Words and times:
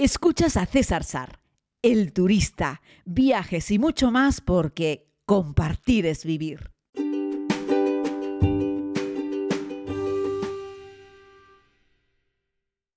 Escuchas 0.00 0.56
a 0.56 0.64
César 0.64 1.02
Sar, 1.02 1.40
el 1.82 2.12
turista, 2.12 2.82
viajes 3.04 3.68
y 3.72 3.80
mucho 3.80 4.12
más 4.12 4.40
porque 4.40 5.08
compartir 5.26 6.06
es 6.06 6.24
vivir. 6.24 6.70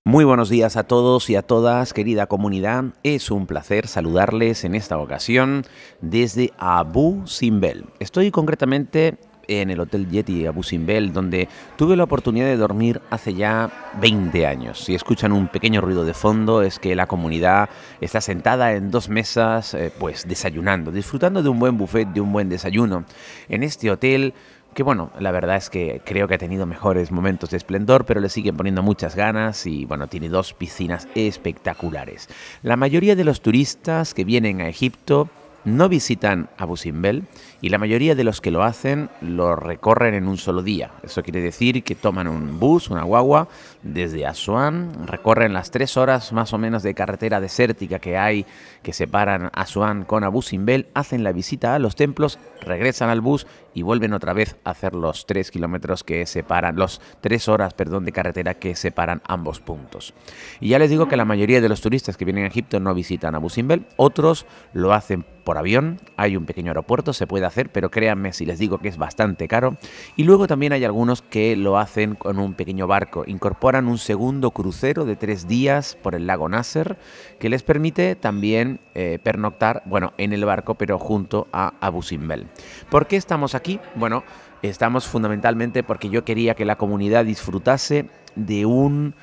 Muy 0.05 0.25
buenos 0.25 0.49
días 0.49 0.77
a 0.77 0.83
todos 0.83 1.27
y 1.31 1.35
a 1.35 1.41
todas, 1.41 1.93
querida 1.93 2.27
comunidad. 2.27 2.93
Es 3.01 3.31
un 3.31 3.47
placer 3.47 3.87
saludarles 3.87 4.63
en 4.63 4.75
esta 4.75 4.99
ocasión 4.99 5.63
desde 6.01 6.53
Abu 6.59 7.25
Simbel. 7.25 7.85
Estoy 7.99 8.29
concretamente 8.29 9.17
en 9.59 9.69
el 9.69 9.79
Hotel 9.79 10.09
Yeti 10.09 10.45
Abu 10.45 10.63
Simbel, 10.63 11.11
donde 11.11 11.49
tuve 11.75 11.97
la 11.97 12.05
oportunidad 12.05 12.45
de 12.45 12.57
dormir 12.57 13.01
hace 13.09 13.33
ya 13.33 13.91
20 13.99 14.47
años. 14.47 14.79
Si 14.79 14.95
escuchan 14.95 15.31
un 15.31 15.47
pequeño 15.47 15.81
ruido 15.81 16.05
de 16.05 16.13
fondo, 16.13 16.61
es 16.61 16.79
que 16.79 16.95
la 16.95 17.07
comunidad 17.07 17.69
está 17.99 18.21
sentada 18.21 18.73
en 18.73 18.91
dos 18.91 19.09
mesas, 19.09 19.73
eh, 19.73 19.91
pues 19.97 20.27
desayunando, 20.27 20.91
disfrutando 20.91 21.43
de 21.43 21.49
un 21.49 21.59
buen 21.59 21.77
buffet, 21.77 22.07
de 22.07 22.21
un 22.21 22.31
buen 22.31 22.49
desayuno. 22.49 23.03
En 23.49 23.63
este 23.63 23.91
hotel 23.91 24.33
que 24.73 24.83
bueno, 24.83 25.11
la 25.19 25.31
verdad 25.31 25.57
es 25.57 25.69
que 25.69 26.01
creo 26.05 26.27
que 26.27 26.35
ha 26.35 26.37
tenido 26.37 26.65
mejores 26.65 27.11
momentos 27.11 27.49
de 27.49 27.57
esplendor, 27.57 28.05
pero 28.05 28.21
le 28.21 28.29
siguen 28.29 28.55
poniendo 28.55 28.81
muchas 28.81 29.15
ganas 29.15 29.65
y 29.65 29.85
bueno, 29.85 30.07
tiene 30.07 30.29
dos 30.29 30.53
piscinas 30.53 31.09
espectaculares. 31.13 32.29
La 32.63 32.77
mayoría 32.77 33.17
de 33.17 33.25
los 33.25 33.41
turistas 33.41 34.13
que 34.13 34.23
vienen 34.23 34.61
a 34.61 34.69
Egipto 34.69 35.29
no 35.65 35.89
visitan 35.89 36.49
Abu 36.57 36.77
Simbel 36.77 37.23
y 37.61 37.69
la 37.69 37.77
mayoría 37.77 38.15
de 38.15 38.23
los 38.23 38.41
que 38.41 38.51
lo 38.51 38.63
hacen 38.63 39.09
lo 39.21 39.55
recorren 39.55 40.13
en 40.13 40.27
un 40.27 40.37
solo 40.37 40.63
día. 40.63 40.91
Eso 41.03 41.23
quiere 41.23 41.41
decir 41.41 41.83
que 41.83 41.95
toman 41.95 42.27
un 42.27 42.59
bus, 42.59 42.89
una 42.89 43.03
guagua, 43.03 43.47
desde 43.83 44.25
Asuán, 44.25 45.07
recorren 45.07 45.53
las 45.53 45.71
tres 45.71 45.97
horas 45.97 46.33
más 46.33 46.53
o 46.53 46.57
menos 46.57 46.83
de 46.83 46.93
carretera 46.93 47.39
desértica 47.39 47.99
que 47.99 48.17
hay 48.17 48.45
que 48.81 48.93
separan 48.93 49.49
Asuán 49.53 50.03
con 50.03 50.23
Abu 50.23 50.41
Simbel, 50.41 50.87
hacen 50.93 51.23
la 51.23 51.31
visita 51.31 51.75
a 51.75 51.79
los 51.79 51.95
templos, 51.95 52.39
regresan 52.61 53.09
al 53.09 53.21
bus 53.21 53.45
y 53.73 53.83
vuelven 53.83 54.13
otra 54.13 54.33
vez 54.33 54.57
a 54.63 54.71
hacer 54.71 54.93
los 54.93 55.25
tres 55.25 55.51
kilómetros 55.51 56.03
que 56.03 56.25
separan, 56.25 56.75
los 56.75 57.01
tres 57.21 57.47
horas, 57.47 57.73
perdón, 57.73 58.05
de 58.05 58.11
carretera 58.11 58.55
que 58.55 58.75
separan 58.75 59.21
ambos 59.27 59.59
puntos. 59.59 60.13
Y 60.59 60.69
ya 60.69 60.79
les 60.79 60.89
digo 60.89 61.07
que 61.07 61.17
la 61.17 61.25
mayoría 61.25 61.61
de 61.61 61.69
los 61.69 61.81
turistas 61.81 62.17
que 62.17 62.25
vienen 62.25 62.45
a 62.45 62.47
Egipto 62.47 62.79
no 62.79 62.93
visitan 62.93 63.35
Abu 63.35 63.49
Simbel, 63.49 63.85
otros 63.97 64.45
lo 64.73 64.93
hacen 64.93 65.25
por 65.51 65.57
avión, 65.57 65.99
hay 66.15 66.37
un 66.37 66.45
pequeño 66.45 66.69
aeropuerto, 66.69 67.11
se 67.11 67.27
puede 67.27 67.45
hacer, 67.45 67.69
pero 67.73 67.91
créanme 67.91 68.31
si 68.31 68.45
les 68.45 68.57
digo 68.57 68.77
que 68.77 68.87
es 68.87 68.97
bastante 68.97 69.49
caro. 69.49 69.75
Y 70.15 70.23
luego 70.23 70.47
también 70.47 70.71
hay 70.71 70.85
algunos 70.85 71.21
que 71.21 71.57
lo 71.57 71.77
hacen 71.77 72.15
con 72.15 72.39
un 72.39 72.53
pequeño 72.53 72.87
barco, 72.87 73.25
incorporan 73.27 73.89
un 73.89 73.97
segundo 73.97 74.51
crucero 74.51 75.03
de 75.03 75.17
tres 75.17 75.49
días 75.49 75.97
por 76.01 76.15
el 76.15 76.25
lago 76.25 76.47
Nasser, 76.47 76.97
que 77.37 77.49
les 77.49 77.63
permite 77.63 78.15
también 78.15 78.79
eh, 78.95 79.19
pernoctar, 79.21 79.83
bueno, 79.85 80.13
en 80.17 80.31
el 80.31 80.45
barco, 80.45 80.75
pero 80.75 80.97
junto 80.97 81.49
a 81.51 81.73
Abu 81.81 82.01
Simbel. 82.01 82.47
¿Por 82.89 83.07
qué 83.07 83.17
estamos 83.17 83.53
aquí? 83.53 83.81
Bueno, 83.95 84.23
estamos 84.61 85.05
fundamentalmente 85.05 85.83
porque 85.83 86.07
yo 86.07 86.23
quería 86.23 86.55
que 86.55 86.63
la 86.63 86.77
comunidad 86.77 87.25
disfrutase 87.25 88.05
de 88.37 88.65
un... 88.65 89.15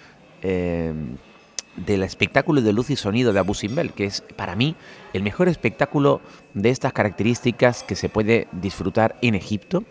Eh, 0.42 0.92
del 1.84 2.02
espectáculo 2.02 2.60
de 2.60 2.72
luz 2.72 2.90
y 2.90 2.96
sonido 2.96 3.32
de 3.32 3.38
Abu 3.38 3.54
Simbel, 3.54 3.92
que 3.92 4.04
es 4.04 4.22
para 4.36 4.56
mí 4.56 4.76
el 5.12 5.22
mejor 5.22 5.48
espectáculo 5.48 6.20
de 6.54 6.70
estas 6.70 6.92
características 6.92 7.82
que 7.82 7.96
se 7.96 8.08
puede 8.08 8.48
disfrutar 8.52 9.16
en 9.22 9.34
Egipto 9.34 9.84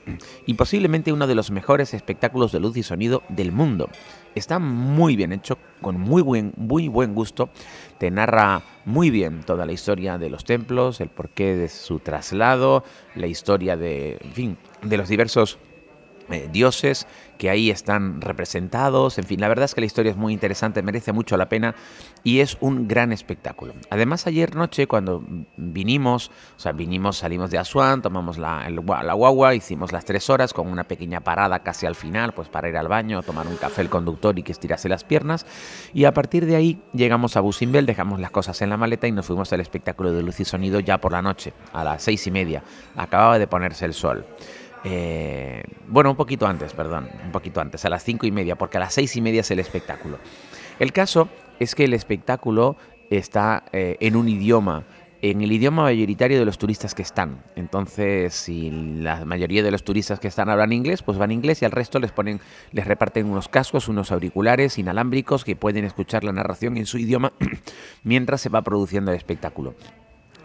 y 0.45 0.55
posiblemente 0.55 1.13
uno 1.13 1.27
de 1.27 1.35
los 1.35 1.51
mejores 1.51 1.93
espectáculos 1.93 2.51
de 2.51 2.59
luz 2.59 2.77
y 2.77 2.83
sonido 2.83 3.23
del 3.29 3.51
mundo. 3.51 3.89
Está 4.35 4.59
muy 4.59 5.15
bien 5.15 5.33
hecho, 5.33 5.57
con 5.81 5.99
muy 5.99 6.21
buen, 6.21 6.53
muy 6.57 6.87
buen 6.87 7.15
gusto, 7.15 7.49
te 7.97 8.11
narra 8.11 8.61
muy 8.85 9.09
bien 9.09 9.41
toda 9.43 9.65
la 9.65 9.71
historia 9.71 10.17
de 10.17 10.29
los 10.29 10.45
templos, 10.45 11.01
el 11.01 11.09
porqué 11.09 11.55
de 11.55 11.69
su 11.69 11.99
traslado, 11.99 12.83
la 13.15 13.27
historia 13.27 13.75
de, 13.75 14.17
en 14.21 14.31
fin, 14.33 14.57
de 14.83 14.97
los 14.97 15.09
diversos 15.09 15.57
eh, 16.29 16.49
dioses 16.51 17.07
que 17.37 17.49
ahí 17.49 17.69
están 17.69 18.19
representados. 18.21 19.17
En 19.17 19.25
fin, 19.25 19.39
la 19.39 19.47
verdad 19.47 19.65
es 19.65 19.75
que 19.75 19.81
la 19.81 19.87
historia 19.87 20.11
es 20.11 20.17
muy 20.17 20.33
interesante, 20.33 20.81
merece 20.81 21.13
mucho 21.13 21.37
la 21.37 21.49
pena 21.49 21.75
y 22.23 22.39
es 22.39 22.57
un 22.59 22.87
gran 22.87 23.13
espectáculo. 23.13 23.73
Además, 23.89 24.27
ayer 24.27 24.55
noche 24.55 24.87
cuando 24.87 25.23
vinimos, 25.55 26.31
o 26.55 26.59
sea, 26.59 26.71
vinimos, 26.71 27.17
salimos 27.17 27.51
de 27.51 27.57
Asuán, 27.59 28.01
tomamos 28.01 28.37
la, 28.37 28.67
la 28.69 29.13
guagua, 29.13 29.55
hicimos 29.55 29.91
las 29.91 30.05
tres 30.05 30.29
horas 30.29 30.53
con 30.53 30.67
una 30.67 30.85
pequeña 30.85 31.21
parada 31.21 31.59
casi 31.59 31.85
al 31.85 31.95
final, 31.95 32.33
pues 32.33 32.49
para 32.49 32.69
ir 32.69 32.77
al 32.77 32.87
baño, 32.87 33.21
tomar 33.23 33.47
un 33.47 33.55
café 33.55 33.81
el 33.81 33.89
conductor 33.89 34.37
y 34.37 34.43
que 34.43 34.51
estirase 34.51 34.89
las 34.89 35.03
piernas. 35.03 35.45
Y 35.93 36.05
a 36.05 36.13
partir 36.13 36.45
de 36.45 36.55
ahí 36.55 36.81
llegamos 36.93 37.37
a 37.37 37.41
Busimbel, 37.41 37.85
dejamos 37.85 38.19
las 38.19 38.31
cosas 38.31 38.61
en 38.61 38.69
la 38.69 38.77
maleta 38.77 39.07
y 39.07 39.11
nos 39.11 39.25
fuimos 39.25 39.53
al 39.53 39.61
espectáculo 39.61 40.11
de 40.11 40.23
luz 40.23 40.39
y 40.39 40.45
sonido 40.45 40.79
ya 40.79 40.99
por 40.99 41.11
la 41.11 41.21
noche, 41.21 41.53
a 41.73 41.83
las 41.83 42.03
seis 42.03 42.25
y 42.27 42.31
media. 42.31 42.63
Acababa 42.95 43.39
de 43.39 43.47
ponerse 43.47 43.85
el 43.85 43.93
sol. 43.93 44.25
Eh, 44.89 45.63
bueno, 45.89 46.11
un 46.11 46.15
poquito 46.15 46.47
antes, 46.47 46.71
perdón, 46.71 47.09
un 47.25 47.31
poquito 47.31 47.59
antes, 47.59 47.83
a 47.83 47.89
las 47.89 48.03
cinco 48.03 48.25
y 48.25 48.31
media, 48.31 48.57
porque 48.57 48.77
a 48.77 48.79
las 48.79 48.93
seis 48.93 49.15
y 49.17 49.21
media 49.21 49.41
es 49.41 49.51
el 49.51 49.59
espectáculo. 49.59 50.17
El 50.79 50.93
caso 50.93 51.27
es 51.59 51.75
que 51.75 51.83
el 51.83 51.93
espectáculo 51.93 52.77
está 53.09 53.65
eh, 53.73 53.97
en 53.99 54.15
un 54.15 54.29
idioma, 54.29 54.85
en 55.21 55.41
el 55.41 55.51
idioma 55.51 55.83
mayoritario 55.83 56.39
de 56.39 56.45
los 56.45 56.57
turistas 56.57 56.95
que 56.95 57.01
están. 57.01 57.43
Entonces, 57.57 58.33
si 58.33 58.69
la 58.69 59.25
mayoría 59.25 59.61
de 59.61 59.71
los 59.71 59.83
turistas 59.83 60.21
que 60.21 60.29
están 60.29 60.49
hablan 60.49 60.71
inglés, 60.71 61.03
pues 61.03 61.17
van 61.17 61.31
inglés 61.31 61.61
y 61.63 61.65
al 61.65 61.71
resto 61.71 61.99
les 61.99 62.13
ponen, 62.13 62.39
les 62.71 62.87
reparten 62.87 63.25
unos 63.25 63.49
cascos, 63.49 63.89
unos 63.89 64.13
auriculares 64.13 64.77
inalámbricos 64.77 65.43
que 65.43 65.57
pueden 65.57 65.83
escuchar 65.83 66.23
la 66.23 66.31
narración 66.31 66.77
en 66.77 66.85
su 66.85 66.97
idioma 66.97 67.33
mientras 68.03 68.39
se 68.39 68.47
va 68.47 68.61
produciendo 68.61 69.11
el 69.11 69.17
espectáculo. 69.17 69.75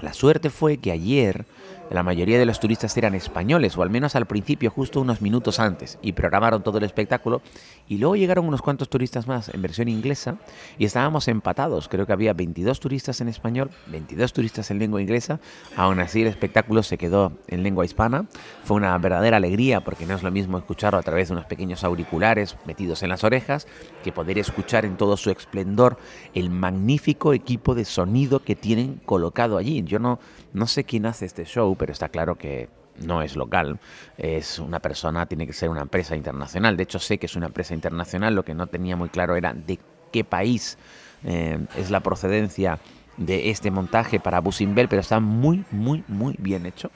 La 0.03 0.13
suerte 0.13 0.51
fue 0.51 0.79
que 0.79 0.91
ayer 0.91 1.47
la 1.93 2.03
mayoría 2.03 2.39
de 2.39 2.47
los 2.47 2.59
turistas 2.59 2.97
eran 2.97 3.15
españoles, 3.15 3.77
o 3.77 3.83
al 3.83 3.91
menos 3.91 4.17
al 4.17 4.25
principio, 4.25 4.71
justo 4.71 5.01
unos 5.01 5.21
minutos 5.21 5.61
antes, 5.61 5.99
y 6.01 6.13
programaron 6.13 6.63
todo 6.63 6.79
el 6.79 6.85
espectáculo. 6.85 7.43
Y 7.87 7.99
luego 7.99 8.17
llegaron 8.17 8.47
unos 8.47 8.63
cuantos 8.63 8.89
turistas 8.89 9.27
más 9.27 9.51
en 9.51 9.61
versión 9.61 9.89
inglesa 9.89 10.37
y 10.79 10.87
estábamos 10.87 11.29
empatados. 11.29 11.89
Creo 11.89 12.07
que 12.07 12.15
había 12.15 12.33
22 12.33 12.81
turistas 12.81 13.21
en 13.21 13.29
español, 13.29 13.71
22 13.89 14.33
turistas 14.33 14.71
en 14.71 14.79
lengua 14.79 15.03
inglesa. 15.03 15.39
Aún 15.77 16.01
así, 16.01 16.23
el 16.23 16.29
espectáculo 16.29 16.83
se 16.83 16.97
quedó 16.97 17.33
en 17.49 17.63
lengua 17.63 17.85
hispana. 17.85 18.25
Fue 18.65 18.79
una 18.79 18.97
verdadera 18.97 19.37
alegría 19.37 19.83
porque 19.83 20.07
no 20.07 20.15
es 20.15 20.23
lo 20.23 20.31
mismo 20.31 20.57
escucharlo 20.57 20.99
a 20.99 21.03
través 21.03 21.29
de 21.29 21.35
unos 21.35 21.45
pequeños 21.45 21.85
auriculares 21.85 22.57
metidos 22.65 23.03
en 23.03 23.11
las 23.11 23.23
orejas 23.23 23.67
que 24.03 24.13
poder 24.13 24.39
escuchar 24.39 24.87
en 24.87 24.97
todo 24.97 25.19
su 25.19 25.31
esplendor 25.31 25.99
el 26.33 26.49
magnífico 26.49 27.35
equipo 27.35 27.75
de 27.75 27.85
sonido 27.85 28.43
que 28.43 28.57
tienen 28.57 28.99
colocado 29.05 29.59
allí. 29.59 29.83
Yo 29.93 29.99
no, 29.99 30.19
no 30.55 30.67
sé 30.67 30.85
quién 30.85 31.05
hace 31.05 31.27
este 31.27 31.45
show, 31.45 31.77
pero 31.77 31.93
está 31.93 32.09
claro 32.09 32.37
que 32.37 32.71
no 33.05 33.21
es 33.21 33.37
local, 33.37 33.79
es 34.17 34.59
una 34.59 34.81
persona, 34.81 35.27
tiene 35.27 35.47
que 35.47 35.53
ser 35.53 35.69
una 35.69 35.83
empresa 35.83 36.17
internacional. 36.17 36.79
De 36.79 36.85
hecho, 36.85 36.99
sé 36.99 37.19
que 37.19 37.27
es 37.27 37.37
una 37.37 37.47
empresa 37.47 37.75
internacional, 37.75 38.35
lo 38.35 38.43
que 38.43 38.55
no 38.55 38.69
tenía 38.69 38.97
muy 38.97 39.11
claro 39.11 39.37
era 39.37 39.53
de 39.53 39.79
qué 40.11 40.25
país 40.25 40.79
eh, 41.25 41.59
es 41.77 41.91
la 41.91 42.01
procedencia 42.01 42.79
de 43.19 43.51
este 43.51 43.71
montaje 43.71 44.19
para 44.19 44.41
Busimbel, 44.41 44.89
pero 44.89 45.01
está 45.01 45.21
muy, 45.21 45.67
muy, 45.71 46.05
muy 46.09 46.37
bien 46.39 46.65
hecho. 46.65 46.91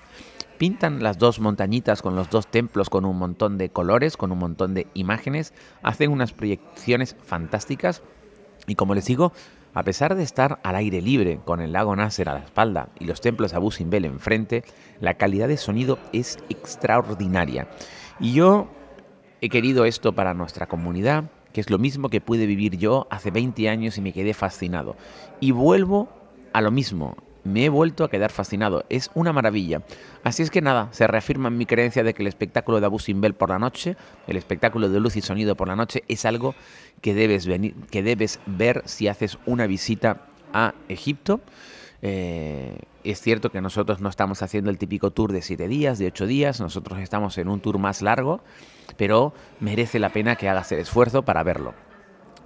Pintan 0.56 1.02
las 1.02 1.18
dos 1.18 1.38
montañitas 1.38 2.00
con 2.00 2.16
los 2.16 2.30
dos 2.30 2.46
templos 2.46 2.88
con 2.88 3.04
un 3.04 3.18
montón 3.18 3.58
de 3.58 3.68
colores, 3.68 4.16
con 4.16 4.32
un 4.32 4.38
montón 4.38 4.72
de 4.72 4.86
imágenes, 4.94 5.52
hacen 5.82 6.10
unas 6.10 6.32
proyecciones 6.32 7.14
fantásticas 7.22 8.02
y 8.66 8.74
como 8.74 8.94
les 8.94 9.04
digo, 9.04 9.32
a 9.76 9.82
pesar 9.82 10.14
de 10.14 10.22
estar 10.22 10.58
al 10.62 10.74
aire 10.74 11.02
libre, 11.02 11.38
con 11.44 11.60
el 11.60 11.72
lago 11.72 11.94
Nasser 11.94 12.30
a 12.30 12.32
la 12.32 12.38
espalda 12.38 12.88
y 12.98 13.04
los 13.04 13.20
templos 13.20 13.52
Abu 13.52 13.70
Simbel 13.70 14.06
enfrente, 14.06 14.64
la 15.00 15.18
calidad 15.18 15.48
de 15.48 15.58
sonido 15.58 15.98
es 16.14 16.38
extraordinaria. 16.48 17.68
Y 18.18 18.32
yo 18.32 18.68
he 19.42 19.50
querido 19.50 19.84
esto 19.84 20.14
para 20.14 20.32
nuestra 20.32 20.66
comunidad, 20.66 21.24
que 21.52 21.60
es 21.60 21.68
lo 21.68 21.76
mismo 21.76 22.08
que 22.08 22.22
pude 22.22 22.46
vivir 22.46 22.78
yo 22.78 23.06
hace 23.10 23.30
20 23.30 23.68
años 23.68 23.98
y 23.98 24.00
me 24.00 24.14
quedé 24.14 24.32
fascinado. 24.32 24.96
Y 25.40 25.50
vuelvo 25.50 26.08
a 26.54 26.62
lo 26.62 26.70
mismo, 26.70 27.14
me 27.46 27.64
he 27.64 27.68
vuelto 27.68 28.04
a 28.04 28.10
quedar 28.10 28.30
fascinado. 28.30 28.84
Es 28.88 29.10
una 29.14 29.32
maravilla. 29.32 29.82
Así 30.24 30.42
es 30.42 30.50
que 30.50 30.60
nada, 30.60 30.88
se 30.92 31.06
reafirma 31.06 31.48
en 31.48 31.56
mi 31.56 31.66
creencia 31.66 32.02
de 32.02 32.14
que 32.14 32.22
el 32.22 32.26
espectáculo 32.26 32.80
de 32.80 32.86
Abu 32.86 32.98
Simbel 32.98 33.34
por 33.34 33.50
la 33.50 33.58
noche, 33.58 33.96
el 34.26 34.36
espectáculo 34.36 34.88
de 34.88 35.00
luz 35.00 35.16
y 35.16 35.22
sonido 35.22 35.56
por 35.56 35.68
la 35.68 35.76
noche, 35.76 36.04
es 36.08 36.24
algo 36.24 36.54
que 37.00 37.14
debes, 37.14 37.46
venir, 37.46 37.74
que 37.90 38.02
debes 38.02 38.40
ver 38.46 38.82
si 38.84 39.08
haces 39.08 39.38
una 39.46 39.66
visita 39.66 40.26
a 40.52 40.74
Egipto. 40.88 41.40
Eh, 42.02 42.78
es 43.04 43.20
cierto 43.20 43.50
que 43.50 43.60
nosotros 43.60 44.00
no 44.00 44.08
estamos 44.08 44.42
haciendo 44.42 44.70
el 44.70 44.78
típico 44.78 45.12
tour 45.12 45.32
de 45.32 45.42
siete 45.42 45.68
días, 45.68 45.98
de 45.98 46.08
ocho 46.08 46.26
días, 46.26 46.60
nosotros 46.60 46.98
estamos 46.98 47.38
en 47.38 47.48
un 47.48 47.60
tour 47.60 47.78
más 47.78 48.02
largo, 48.02 48.40
pero 48.96 49.32
merece 49.60 49.98
la 49.98 50.10
pena 50.10 50.36
que 50.36 50.48
hagas 50.48 50.72
el 50.72 50.80
esfuerzo 50.80 51.22
para 51.22 51.42
verlo. 51.42 51.74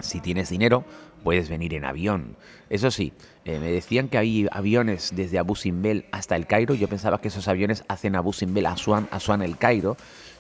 Si 0.01 0.21
tienes 0.21 0.51
dinero, 0.51 0.85
puedes 1.23 1.49
venir 1.49 1.75
en 1.75 1.85
avión. 1.85 2.37
Eso 2.69 2.91
sí, 2.91 3.13
eh, 3.45 3.59
me 3.59 3.71
decían 3.71 4.09
que 4.09 4.19
hay 4.19 4.47
aviones 4.53 5.13
desde 5.15 5.39
Abu 5.39 5.57
Simbel 5.57 6.07
hasta 6.13 6.37
el 6.37 6.47
Cairo. 6.47 6.75
Yo 6.75 6.89
pensaba 6.89 7.21
que 7.21 7.29
esos 7.29 7.49
aviones 7.49 7.85
hacen 7.89 8.17
Abu 8.17 8.33
Simbel 8.33 8.67
a 8.67 8.73
Asuán, 8.73 9.09
Asuán 9.11 9.43
el 9.43 9.57
Cairo, 9.57 9.97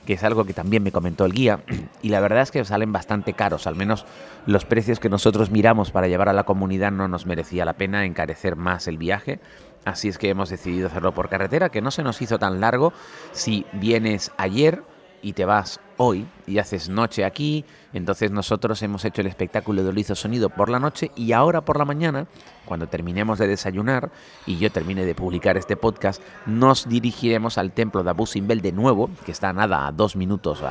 que 0.06 0.14
es 0.14 0.22
algo 0.22 0.44
que 0.44 0.52
también 0.52 0.82
me 0.82 0.92
comentó 0.92 1.24
el 1.24 1.32
guía. 1.32 1.60
Y 2.02 2.08
la 2.08 2.20
verdad 2.20 2.42
es 2.42 2.50
que 2.50 2.64
salen 2.64 2.92
bastante 2.92 3.34
caros, 3.34 3.66
al 3.66 3.74
menos 3.74 4.06
los 4.46 4.64
precios 4.64 5.00
que 5.00 5.10
nosotros 5.10 5.50
miramos 5.50 5.90
para 5.90 6.08
llevar 6.08 6.28
a 6.28 6.32
la 6.32 6.44
comunidad 6.44 6.92
no 6.92 7.08
nos 7.08 7.26
merecía 7.26 7.64
la 7.64 7.74
pena 7.74 8.06
encarecer 8.06 8.56
más 8.56 8.88
el 8.88 8.96
viaje. 8.96 9.38
Así 9.84 10.08
es 10.08 10.18
que 10.18 10.28
hemos 10.28 10.50
decidido 10.50 10.88
hacerlo 10.88 11.12
por 11.12 11.28
carretera, 11.28 11.70
que 11.70 11.80
no 11.80 11.90
se 11.90 12.02
nos 12.02 12.20
hizo 12.22 12.38
tan 12.38 12.60
largo. 12.60 12.92
Si 13.32 13.66
vienes 13.72 14.30
ayer 14.36 14.82
y 15.22 15.32
te 15.32 15.44
vas 15.44 15.80
hoy 15.96 16.26
y 16.46 16.58
haces 16.58 16.88
noche 16.88 17.24
aquí, 17.24 17.64
entonces 17.92 18.30
nosotros 18.30 18.82
hemos 18.82 19.04
hecho 19.04 19.20
el 19.20 19.26
espectáculo 19.26 19.82
de 19.82 19.90
Olizo 19.90 20.14
Sonido 20.14 20.48
por 20.48 20.70
la 20.70 20.78
noche 20.78 21.10
y 21.14 21.32
ahora 21.32 21.60
por 21.60 21.78
la 21.78 21.84
mañana, 21.84 22.26
cuando 22.64 22.86
terminemos 22.86 23.38
de 23.38 23.46
desayunar 23.46 24.10
y 24.46 24.56
yo 24.56 24.72
termine 24.72 25.04
de 25.04 25.14
publicar 25.14 25.58
este 25.58 25.76
podcast, 25.76 26.22
nos 26.46 26.88
dirigiremos 26.88 27.58
al 27.58 27.72
templo 27.72 28.02
de 28.02 28.10
Abu 28.10 28.26
Simbel 28.26 28.62
de 28.62 28.72
nuevo, 28.72 29.10
que 29.26 29.32
está 29.32 29.52
nada 29.52 29.86
a 29.86 29.92
dos 29.92 30.16
minutos 30.16 30.62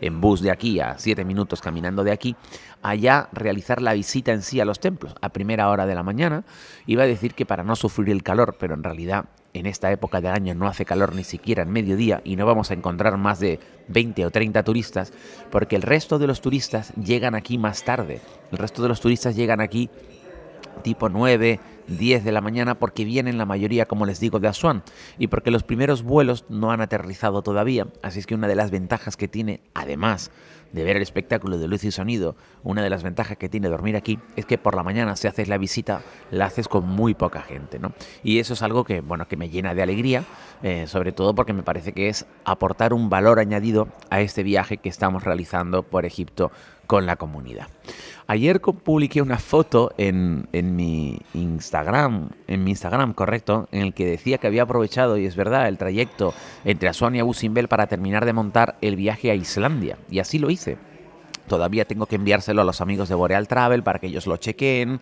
en 0.00 0.20
bus 0.20 0.40
de 0.40 0.50
aquí, 0.50 0.80
a 0.80 0.98
siete 0.98 1.24
minutos 1.24 1.60
caminando 1.60 2.02
de 2.02 2.12
aquí, 2.12 2.34
allá 2.82 3.28
realizar 3.32 3.82
la 3.82 3.92
visita 3.92 4.32
en 4.32 4.42
sí 4.42 4.60
a 4.60 4.64
los 4.64 4.80
templos 4.80 5.14
a 5.20 5.28
primera 5.28 5.68
hora 5.68 5.84
de 5.84 5.94
la 5.94 6.02
mañana. 6.02 6.44
Iba 6.86 7.02
a 7.02 7.06
decir 7.06 7.34
que 7.34 7.44
para 7.44 7.64
no 7.64 7.76
sufrir 7.76 8.10
el 8.10 8.22
calor, 8.22 8.56
pero 8.58 8.74
en 8.74 8.82
realidad 8.82 9.26
en 9.54 9.66
esta 9.66 9.90
época 9.90 10.20
del 10.20 10.32
año 10.32 10.54
no 10.54 10.66
hace 10.66 10.84
calor 10.84 11.14
ni 11.14 11.24
siquiera 11.24 11.62
en 11.62 11.70
mediodía 11.70 12.20
y 12.24 12.36
no 12.36 12.44
vamos 12.44 12.70
a 12.70 12.74
encontrar 12.74 13.16
más 13.16 13.38
de 13.40 13.60
20 13.88 14.26
o 14.26 14.30
30 14.30 14.62
turistas 14.64 15.12
porque 15.50 15.76
el 15.76 15.82
resto 15.82 16.18
de 16.18 16.26
los 16.26 16.40
turistas 16.40 16.92
llegan 16.96 17.34
aquí 17.34 17.56
más 17.56 17.84
tarde. 17.84 18.20
El 18.50 18.58
resto 18.58 18.82
de 18.82 18.88
los 18.88 19.00
turistas 19.00 19.36
llegan 19.36 19.60
aquí 19.60 19.88
tipo 20.82 21.08
9, 21.08 21.60
10 21.86 22.24
de 22.24 22.32
la 22.32 22.40
mañana 22.40 22.78
porque 22.78 23.04
vienen 23.04 23.38
la 23.38 23.46
mayoría, 23.46 23.86
como 23.86 24.06
les 24.06 24.18
digo, 24.18 24.40
de 24.40 24.48
Asuán 24.48 24.82
y 25.18 25.28
porque 25.28 25.52
los 25.52 25.62
primeros 25.62 26.02
vuelos 26.02 26.44
no 26.48 26.72
han 26.72 26.80
aterrizado 26.80 27.42
todavía. 27.42 27.86
Así 28.02 28.18
es 28.18 28.26
que 28.26 28.34
una 28.34 28.48
de 28.48 28.56
las 28.56 28.72
ventajas 28.72 29.16
que 29.16 29.28
tiene, 29.28 29.60
además 29.72 30.32
de 30.74 30.82
ver 30.82 30.96
el 30.96 31.02
espectáculo 31.02 31.56
de 31.56 31.68
luz 31.68 31.84
y 31.84 31.92
sonido, 31.92 32.34
una 32.64 32.82
de 32.82 32.90
las 32.90 33.04
ventajas 33.04 33.38
que 33.38 33.48
tiene 33.48 33.68
dormir 33.68 33.96
aquí 33.96 34.18
es 34.34 34.44
que 34.44 34.58
por 34.58 34.74
la 34.74 34.82
mañana 34.82 35.14
si 35.14 35.28
haces 35.28 35.46
la 35.46 35.56
visita 35.56 36.02
la 36.32 36.46
haces 36.46 36.66
con 36.66 36.88
muy 36.88 37.14
poca 37.14 37.42
gente, 37.42 37.78
¿no? 37.78 37.92
Y 38.24 38.40
eso 38.40 38.54
es 38.54 38.62
algo 38.62 38.82
que, 38.82 39.00
bueno, 39.00 39.28
que 39.28 39.36
me 39.36 39.48
llena 39.48 39.72
de 39.72 39.82
alegría, 39.82 40.24
eh, 40.64 40.86
sobre 40.88 41.12
todo 41.12 41.32
porque 41.32 41.52
me 41.52 41.62
parece 41.62 41.92
que 41.92 42.08
es 42.08 42.26
aportar 42.44 42.92
un 42.92 43.08
valor 43.08 43.38
añadido 43.38 43.86
a 44.10 44.20
este 44.20 44.42
viaje 44.42 44.78
que 44.78 44.88
estamos 44.88 45.22
realizando 45.22 45.84
por 45.84 46.06
Egipto 46.06 46.50
con 46.86 47.06
la 47.06 47.16
comunidad. 47.16 47.68
Ayer 48.26 48.60
publiqué 48.60 49.20
una 49.20 49.38
foto 49.38 49.92
en, 49.98 50.48
mi 50.52 51.18
Instagram, 51.34 52.30
en 52.46 52.64
mi 52.64 52.70
Instagram, 52.70 53.12
correcto, 53.12 53.68
en 53.70 53.82
el 53.82 53.94
que 53.94 54.06
decía 54.06 54.38
que 54.38 54.46
había 54.46 54.62
aprovechado, 54.62 55.18
y 55.18 55.26
es 55.26 55.36
verdad, 55.36 55.68
el 55.68 55.76
trayecto 55.76 56.32
entre 56.64 56.88
Asuán 56.88 57.14
y 57.14 57.20
Abu 57.20 57.34
Simbel 57.34 57.68
para 57.68 57.86
terminar 57.86 58.24
de 58.24 58.32
montar 58.32 58.76
el 58.80 58.96
viaje 58.96 59.30
a 59.30 59.34
Islandia. 59.34 59.98
Y 60.10 60.20
así 60.20 60.38
lo 60.38 60.50
hice. 60.50 60.63
Todavía 61.46 61.84
tengo 61.84 62.06
que 62.06 62.16
enviárselo 62.16 62.62
a 62.62 62.64
los 62.64 62.80
amigos 62.80 63.08
de 63.08 63.14
Boreal 63.14 63.48
Travel 63.48 63.82
para 63.82 63.98
que 63.98 64.06
ellos 64.06 64.26
lo 64.26 64.36
chequeen, 64.36 65.00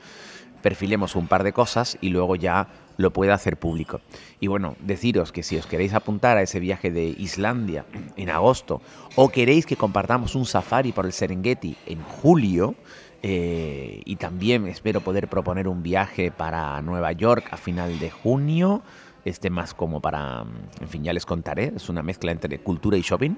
perfilemos 0.62 1.14
un 1.14 1.29
par 1.29 1.44
de 1.44 1.53
cosas 1.53 1.99
y 2.00 2.09
luego 2.09 2.37
ya 2.37 2.69
lo 2.97 3.12
pueda 3.12 3.35
hacer 3.35 3.56
público. 3.59 4.00
Y 4.41 4.49
bueno, 4.49 4.76
deciros 4.81 5.32
que 5.32 5.43
si 5.43 5.56
os 5.56 5.67
queréis 5.67 5.94
apuntar 5.94 6.37
a 6.37 6.43
ese 6.43 6.61
viaje 6.61 6.91
de 6.91 7.05
Islandia 7.05 7.85
en 8.17 8.31
agosto 8.31 8.81
o 9.17 9.29
queréis 9.29 9.67
que 9.67 9.76
compartamos 9.76 10.35
un 10.35 10.47
safari 10.47 10.93
por 10.93 11.06
el 11.06 11.12
Serengeti 11.12 11.76
en 11.87 12.03
julio, 12.03 12.75
eh, 13.25 14.03
y 14.05 14.17
también 14.17 14.67
espero 14.67 15.00
poder 15.00 15.29
proponer 15.29 15.69
un 15.69 15.82
viaje 15.82 16.32
para 16.32 16.82
Nueva 16.82 17.12
York 17.12 17.47
a 17.53 17.56
final 17.56 18.00
de 18.00 18.11
junio, 18.11 18.82
este 19.24 19.50
más 19.50 19.74
como 19.74 20.00
para, 20.00 20.44
en 20.80 20.88
fin, 20.88 21.04
ya 21.04 21.12
les 21.12 21.26
contaré, 21.26 21.72
es 21.76 21.88
una 21.88 22.02
mezcla 22.02 22.32
entre 22.32 22.58
cultura 22.58 22.96
y 22.96 23.02
shopping 23.02 23.36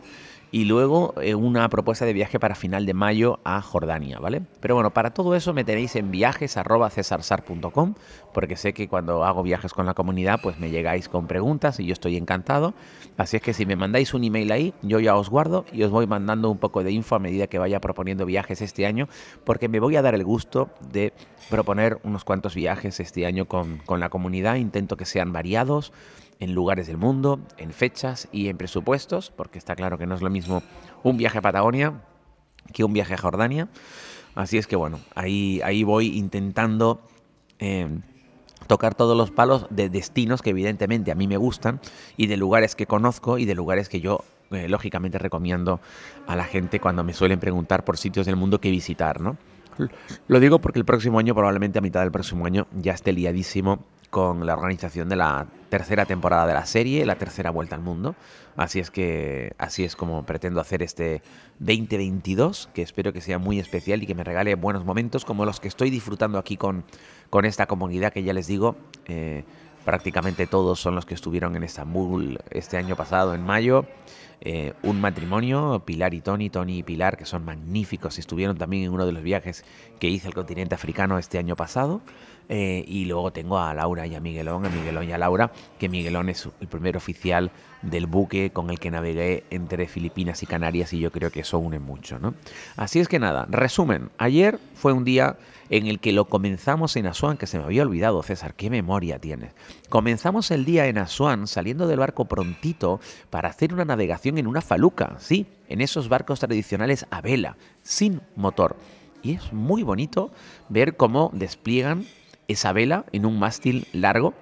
y 0.54 0.66
luego 0.66 1.14
eh, 1.20 1.34
una 1.34 1.68
propuesta 1.68 2.04
de 2.04 2.12
viaje 2.12 2.38
para 2.38 2.54
final 2.54 2.86
de 2.86 2.94
mayo 2.94 3.40
a 3.42 3.60
Jordania, 3.60 4.20
¿vale? 4.20 4.42
Pero 4.60 4.76
bueno, 4.76 4.92
para 4.92 5.10
todo 5.10 5.34
eso 5.34 5.52
me 5.52 5.64
tenéis 5.64 5.96
en 5.96 6.12
viajes.cesarsar.com 6.12 7.94
porque 8.32 8.56
sé 8.56 8.72
que 8.72 8.86
cuando 8.86 9.24
hago 9.24 9.42
viajes 9.42 9.72
con 9.72 9.84
la 9.84 9.94
comunidad 9.94 10.38
pues 10.40 10.60
me 10.60 10.70
llegáis 10.70 11.08
con 11.08 11.26
preguntas 11.26 11.80
y 11.80 11.86
yo 11.86 11.92
estoy 11.92 12.16
encantado. 12.16 12.72
Así 13.16 13.36
es 13.36 13.42
que 13.42 13.52
si 13.52 13.66
me 13.66 13.74
mandáis 13.74 14.14
un 14.14 14.22
email 14.22 14.52
ahí, 14.52 14.74
yo 14.82 15.00
ya 15.00 15.16
os 15.16 15.28
guardo 15.28 15.64
y 15.72 15.82
os 15.82 15.90
voy 15.90 16.06
mandando 16.06 16.48
un 16.50 16.58
poco 16.58 16.84
de 16.84 16.92
info 16.92 17.16
a 17.16 17.18
medida 17.18 17.48
que 17.48 17.58
vaya 17.58 17.80
proponiendo 17.80 18.24
viajes 18.24 18.62
este 18.62 18.86
año 18.86 19.08
porque 19.42 19.68
me 19.68 19.80
voy 19.80 19.96
a 19.96 20.02
dar 20.02 20.14
el 20.14 20.22
gusto 20.22 20.70
de 20.92 21.12
proponer 21.50 21.98
unos 22.02 22.24
cuantos 22.24 22.54
viajes 22.54 23.00
este 23.00 23.26
año 23.26 23.46
con, 23.46 23.78
con 23.78 24.00
la 24.00 24.08
comunidad. 24.08 24.56
Intento 24.56 24.96
que 24.96 25.04
sean 25.04 25.32
variados 25.32 25.92
en 26.40 26.54
lugares 26.54 26.86
del 26.86 26.96
mundo, 26.96 27.40
en 27.56 27.72
fechas 27.72 28.28
y 28.32 28.48
en 28.48 28.56
presupuestos, 28.56 29.30
porque 29.30 29.58
está 29.58 29.76
claro 29.76 29.98
que 29.98 30.06
no 30.06 30.14
es 30.14 30.22
lo 30.22 30.30
mismo 30.30 30.62
un 31.02 31.16
viaje 31.16 31.38
a 31.38 31.42
Patagonia 31.42 32.02
que 32.72 32.84
un 32.84 32.92
viaje 32.92 33.14
a 33.14 33.18
Jordania. 33.18 33.68
Así 34.34 34.58
es 34.58 34.66
que 34.66 34.76
bueno, 34.76 35.00
ahí, 35.14 35.60
ahí 35.64 35.84
voy 35.84 36.18
intentando 36.18 37.00
em, 37.58 38.02
tocar 38.66 38.94
todos 38.94 39.16
los 39.16 39.30
palos 39.30 39.66
de 39.70 39.88
destinos 39.88 40.42
que 40.42 40.50
evidentemente 40.50 41.12
a 41.12 41.14
mí 41.14 41.28
me 41.28 41.36
gustan 41.36 41.80
y 42.16 42.26
de 42.26 42.36
lugares 42.36 42.74
que 42.74 42.86
conozco 42.86 43.38
y 43.38 43.44
de 43.44 43.54
lugares 43.54 43.88
que 43.88 44.00
yo 44.00 44.24
eh, 44.50 44.68
lógicamente 44.68 45.18
recomiendo 45.18 45.80
a 46.26 46.36
la 46.36 46.44
gente 46.44 46.80
cuando 46.80 47.04
me 47.04 47.12
suelen 47.12 47.38
preguntar 47.38 47.84
por 47.84 47.96
sitios 47.96 48.26
del 48.26 48.36
mundo 48.36 48.60
que 48.60 48.70
visitar, 48.70 49.20
¿no? 49.20 49.36
Lo 50.28 50.40
digo 50.40 50.60
porque 50.60 50.78
el 50.78 50.84
próximo 50.84 51.18
año, 51.18 51.34
probablemente 51.34 51.78
a 51.78 51.82
mitad 51.82 52.00
del 52.00 52.12
próximo 52.12 52.46
año, 52.46 52.66
ya 52.72 52.92
esté 52.92 53.12
liadísimo 53.12 53.84
con 54.14 54.46
la 54.46 54.54
organización 54.54 55.08
de 55.08 55.16
la 55.16 55.48
tercera 55.70 56.06
temporada 56.06 56.46
de 56.46 56.54
la 56.54 56.66
serie, 56.66 57.04
la 57.04 57.16
tercera 57.16 57.50
vuelta 57.50 57.74
al 57.74 57.82
mundo. 57.82 58.14
Así 58.56 58.78
es 58.78 58.92
que 58.92 59.54
así 59.58 59.82
es 59.82 59.96
como 59.96 60.24
pretendo 60.24 60.60
hacer 60.60 60.84
este 60.84 61.20
2022, 61.58 62.68
que 62.72 62.82
espero 62.82 63.12
que 63.12 63.20
sea 63.20 63.38
muy 63.38 63.58
especial 63.58 64.04
y 64.04 64.06
que 64.06 64.14
me 64.14 64.22
regale 64.22 64.54
buenos 64.54 64.84
momentos 64.84 65.24
como 65.24 65.44
los 65.44 65.58
que 65.58 65.66
estoy 65.66 65.90
disfrutando 65.90 66.38
aquí 66.38 66.56
con, 66.56 66.84
con 67.28 67.44
esta 67.44 67.66
comunidad 67.66 68.12
que 68.12 68.22
ya 68.22 68.32
les 68.32 68.46
digo, 68.46 68.76
eh, 69.06 69.42
prácticamente 69.84 70.46
todos 70.46 70.78
son 70.78 70.94
los 70.94 71.06
que 71.06 71.14
estuvieron 71.14 71.56
en 71.56 71.64
Estambul 71.64 72.38
este 72.50 72.76
año 72.76 72.94
pasado, 72.94 73.34
en 73.34 73.44
mayo. 73.44 73.84
Eh, 74.44 74.74
un 74.82 75.00
matrimonio, 75.00 75.82
Pilar 75.86 76.12
y 76.12 76.20
Tony, 76.20 76.50
Tony 76.50 76.78
y 76.78 76.82
Pilar, 76.82 77.16
que 77.16 77.24
son 77.24 77.44
magníficos, 77.44 78.18
estuvieron 78.18 78.58
también 78.58 78.84
en 78.84 78.92
uno 78.92 79.06
de 79.06 79.12
los 79.12 79.22
viajes 79.22 79.64
que 79.98 80.08
hice 80.08 80.28
al 80.28 80.34
continente 80.34 80.74
africano 80.74 81.18
este 81.18 81.38
año 81.38 81.56
pasado. 81.56 82.02
Eh, 82.50 82.84
y 82.86 83.06
luego 83.06 83.32
tengo 83.32 83.58
a 83.58 83.72
Laura 83.72 84.06
y 84.06 84.14
a 84.14 84.20
Miguelón, 84.20 84.66
a 84.66 84.68
Miguelón 84.68 85.08
y 85.08 85.12
a 85.12 85.18
Laura, 85.18 85.50
que 85.78 85.88
Miguelón 85.88 86.28
es 86.28 86.48
el 86.60 86.68
primer 86.68 86.94
oficial 86.96 87.50
del 87.80 88.06
buque 88.06 88.50
con 88.50 88.68
el 88.68 88.78
que 88.78 88.90
navegué 88.90 89.44
entre 89.50 89.88
Filipinas 89.88 90.42
y 90.42 90.46
Canarias 90.46 90.92
y 90.92 90.98
yo 90.98 91.10
creo 91.10 91.30
que 91.30 91.40
eso 91.40 91.58
une 91.58 91.78
mucho, 91.78 92.18
¿no? 92.18 92.34
Así 92.76 93.00
es 93.00 93.08
que 93.08 93.18
nada, 93.18 93.46
resumen, 93.48 94.10
ayer 94.18 94.58
fue 94.74 94.92
un 94.92 95.04
día 95.04 95.36
en 95.70 95.86
el 95.86 95.98
que 95.98 96.12
lo 96.12 96.26
comenzamos 96.26 96.96
en 96.96 97.06
Asuán, 97.06 97.36
que 97.36 97.46
se 97.46 97.58
me 97.58 97.64
había 97.64 97.82
olvidado, 97.82 98.22
César, 98.22 98.54
qué 98.54 98.70
memoria 98.70 99.18
tienes. 99.18 99.52
Comenzamos 99.88 100.50
el 100.50 100.64
día 100.64 100.86
en 100.86 100.98
Asuán 100.98 101.46
saliendo 101.46 101.86
del 101.86 101.98
barco 101.98 102.26
prontito 102.26 103.00
para 103.30 103.48
hacer 103.48 103.72
una 103.72 103.84
navegación 103.84 104.33
en 104.38 104.46
una 104.46 104.60
faluca, 104.60 105.16
sí, 105.18 105.46
en 105.68 105.80
esos 105.80 106.08
barcos 106.08 106.40
tradicionales 106.40 107.06
a 107.10 107.20
vela, 107.20 107.56
sin 107.82 108.20
motor. 108.36 108.76
Y 109.22 109.34
es 109.34 109.52
muy 109.52 109.82
bonito 109.82 110.30
ver 110.68 110.96
cómo 110.96 111.30
despliegan 111.32 112.06
esa 112.48 112.72
vela 112.72 113.06
en 113.12 113.26
un 113.26 113.38
mástil 113.38 113.86
largo 113.92 114.34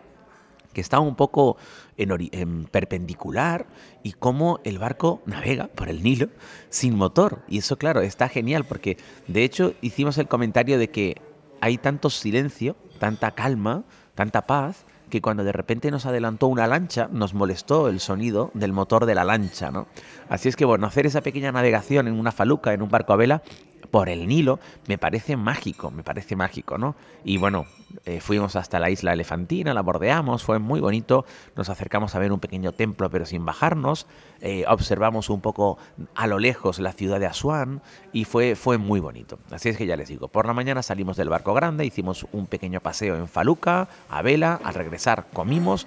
que 0.72 0.80
está 0.80 1.00
un 1.00 1.14
poco 1.14 1.56
en, 1.96 2.64
perpendicular 2.64 3.66
y 4.02 4.12
cómo 4.12 4.60
el 4.64 4.78
barco 4.78 5.22
navega 5.26 5.68
por 5.68 5.88
el 5.88 6.02
Nilo 6.02 6.28
sin 6.70 6.96
motor. 6.96 7.42
Y 7.48 7.58
eso, 7.58 7.76
claro, 7.76 8.00
está 8.00 8.28
genial 8.28 8.64
porque 8.64 8.96
de 9.28 9.44
hecho 9.44 9.74
hicimos 9.80 10.18
el 10.18 10.28
comentario 10.28 10.78
de 10.78 10.90
que 10.90 11.20
hay 11.60 11.78
tanto 11.78 12.10
silencio, 12.10 12.76
tanta 12.98 13.32
calma, 13.32 13.84
tanta 14.14 14.46
paz, 14.46 14.84
que 15.12 15.20
cuando 15.20 15.44
de 15.44 15.52
repente 15.52 15.90
nos 15.90 16.06
adelantó 16.06 16.46
una 16.46 16.66
lancha, 16.66 17.06
nos 17.12 17.34
molestó 17.34 17.88
el 17.88 18.00
sonido 18.00 18.50
del 18.54 18.72
motor 18.72 19.04
de 19.04 19.14
la 19.14 19.24
lancha, 19.24 19.70
¿no? 19.70 19.86
Así 20.30 20.48
es 20.48 20.56
que, 20.56 20.64
bueno, 20.64 20.86
hacer 20.86 21.04
esa 21.04 21.20
pequeña 21.20 21.52
navegación 21.52 22.08
en 22.08 22.18
una 22.18 22.32
faluca, 22.32 22.72
en 22.72 22.80
un 22.80 22.88
barco 22.88 23.12
a 23.12 23.16
vela, 23.16 23.42
por 23.92 24.08
el 24.08 24.26
Nilo, 24.26 24.58
me 24.88 24.96
parece 24.96 25.36
mágico, 25.36 25.90
me 25.90 26.02
parece 26.02 26.34
mágico, 26.34 26.78
¿no? 26.78 26.96
Y 27.24 27.36
bueno, 27.36 27.66
eh, 28.06 28.20
fuimos 28.20 28.56
hasta 28.56 28.80
la 28.80 28.88
isla 28.88 29.12
Elefantina, 29.12 29.74
la 29.74 29.82
bordeamos, 29.82 30.42
fue 30.44 30.58
muy 30.58 30.80
bonito, 30.80 31.26
nos 31.56 31.68
acercamos 31.68 32.14
a 32.14 32.18
ver 32.18 32.32
un 32.32 32.40
pequeño 32.40 32.72
templo 32.72 33.10
pero 33.10 33.26
sin 33.26 33.44
bajarnos, 33.44 34.06
eh, 34.40 34.64
observamos 34.66 35.28
un 35.28 35.42
poco 35.42 35.76
a 36.14 36.26
lo 36.26 36.38
lejos 36.38 36.78
la 36.78 36.92
ciudad 36.92 37.20
de 37.20 37.26
Asuán 37.26 37.82
y 38.14 38.24
fue, 38.24 38.56
fue 38.56 38.78
muy 38.78 38.98
bonito. 38.98 39.38
Así 39.50 39.68
es 39.68 39.76
que 39.76 39.84
ya 39.84 39.96
les 39.96 40.08
digo, 40.08 40.28
por 40.28 40.46
la 40.46 40.54
mañana 40.54 40.82
salimos 40.82 41.18
del 41.18 41.28
barco 41.28 41.52
grande, 41.52 41.84
hicimos 41.84 42.26
un 42.32 42.46
pequeño 42.46 42.80
paseo 42.80 43.16
en 43.16 43.28
Faluca, 43.28 43.88
a 44.08 44.22
vela, 44.22 44.58
al 44.64 44.72
regresar 44.72 45.26
comimos 45.34 45.86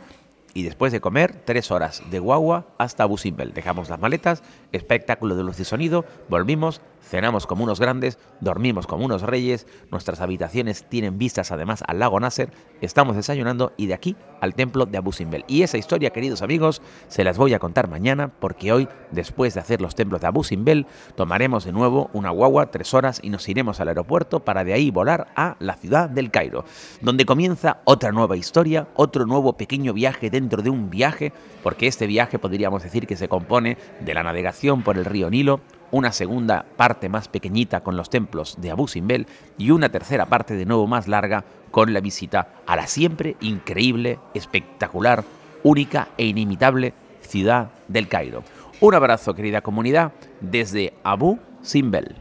y 0.56 0.64
después 0.64 0.94
de 0.94 1.02
comer, 1.02 1.44
tres 1.46 1.70
horas 1.70 2.02
de 2.10 2.18
guagua 2.18 2.66
hasta 2.78 3.06
Busimbel. 3.06 3.54
Dejamos 3.54 3.90
las 3.90 4.00
maletas, 4.00 4.42
espectáculo 4.72 5.36
de 5.36 5.44
luz 5.44 5.60
y 5.60 5.66
sonido, 5.66 6.06
volvimos 6.30 6.82
cenamos 7.06 7.46
como 7.46 7.64
unos 7.64 7.80
grandes, 7.80 8.18
dormimos 8.42 8.88
como 8.88 9.06
unos 9.06 9.22
reyes, 9.22 9.68
nuestras 9.92 10.22
habitaciones 10.22 10.86
tienen 10.90 11.18
vistas 11.18 11.52
además 11.52 11.84
al 11.88 12.00
lago 12.00 12.20
Nasser, 12.20 12.52
estamos 12.82 13.16
desayunando 13.16 13.74
y 13.78 13.88
de 13.88 13.94
aquí 13.94 14.16
al 14.42 14.56
templo 14.56 14.86
de 14.86 14.98
Abu 14.98 15.14
Simbel. 15.14 15.46
Y 15.48 15.62
esa 15.62 15.78
historia, 15.78 16.10
queridos 16.10 16.42
amigos, 16.42 16.82
se 17.08 17.24
las 17.24 17.38
voy 17.38 17.54
a 17.54 17.60
contar 17.60 17.90
mañana 17.90 18.32
porque 18.40 18.72
hoy, 18.72 18.90
después 19.12 19.54
de 19.54 19.60
hacer 19.60 19.82
los 19.82 19.96
templos 19.96 20.22
de 20.22 20.28
Abu 20.28 20.44
Simbel, 20.44 20.88
tomaremos 21.16 21.66
de 21.66 21.72
nuevo 21.72 22.10
una 22.14 22.32
guagua, 22.32 22.72
tres 22.72 22.94
horas 22.94 23.20
y 23.22 23.30
nos 23.30 23.48
iremos 23.48 23.80
al 23.80 23.90
aeropuerto 23.90 24.44
para 24.44 24.64
de 24.64 24.74
ahí 24.74 24.92
volar 24.92 25.28
a 25.36 25.56
la 25.60 25.76
ciudad 25.76 26.10
del 26.10 26.32
Cairo, 26.32 26.66
donde 27.02 27.26
comienza 27.26 27.82
otra 27.86 28.12
nueva 28.12 28.36
historia, 28.36 28.88
otro 28.96 29.26
nuevo 29.26 29.54
pequeño 29.54 29.94
viaje 29.94 30.30
dentro 30.46 30.62
de 30.62 30.70
un 30.70 30.92
viaje, 30.92 31.34
porque 31.64 31.88
este 31.88 32.06
viaje 32.06 32.38
podríamos 32.38 32.84
decir 32.84 33.08
que 33.08 33.16
se 33.16 33.28
compone 33.28 33.78
de 34.00 34.14
la 34.14 34.22
navegación 34.22 34.84
por 34.84 34.98
el 34.98 35.06
río 35.06 35.32
Nilo, 35.32 35.60
una 35.90 36.12
segunda 36.12 36.66
parte 36.78 37.10
más 37.10 37.28
pequeñita 37.28 37.82
con 37.82 37.98
los 37.98 38.12
templos 38.12 38.58
de 38.62 38.70
Abu 38.70 38.88
Simbel 38.88 39.26
y 39.58 39.72
una 39.72 39.90
tercera 39.90 40.28
parte 40.28 40.54
de 40.54 40.66
nuevo 40.66 40.86
más 40.86 41.08
larga 41.08 41.46
con 41.72 41.94
la 41.94 42.00
visita 42.00 42.50
a 42.68 42.76
la 42.76 42.86
siempre 42.86 43.38
increíble, 43.42 44.20
espectacular, 44.36 45.24
única 45.64 46.10
e 46.18 46.26
inimitable 46.26 46.94
ciudad 47.22 47.72
del 47.88 48.08
Cairo. 48.08 48.44
Un 48.82 48.94
abrazo 48.94 49.34
querida 49.34 49.62
comunidad 49.62 50.12
desde 50.42 50.94
Abu 51.04 51.40
Simbel. 51.64 52.18